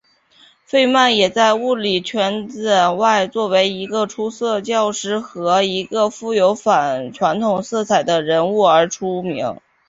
[0.65, 9.57] 费曼也在物理圈子外作为一个出色的教师和一个富于反传统色彩的人物而出名。